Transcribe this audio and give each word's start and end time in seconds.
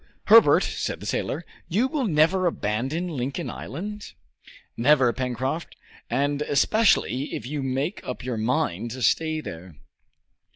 "Herbert," 0.25 0.63
said 0.63 0.99
the 0.99 1.05
sailor, 1.05 1.45
"you 1.69 1.87
will 1.87 2.07
never 2.07 2.47
abandon 2.47 3.07
Lincoln 3.09 3.51
Island?" 3.51 4.13
"Never, 4.75 5.13
Pencroft, 5.13 5.75
and 6.09 6.41
especially 6.41 7.35
if 7.35 7.45
you 7.45 7.61
make 7.61 8.01
up 8.03 8.23
your 8.25 8.37
mind 8.37 8.89
to 8.89 9.03
stay 9.03 9.41
there." 9.41 9.75